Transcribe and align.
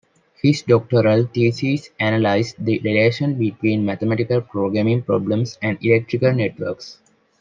His 0.41 0.63
doctoral 0.63 1.27
thesis 1.27 1.91
analyzed 1.99 2.55
the 2.57 2.79
relation 2.79 3.35
between 3.37 3.85
mathematical 3.85 4.41
programming 4.41 5.03
problems 5.03 5.59
and 5.61 5.77
electrical 5.85 6.33
networks. 6.33 6.97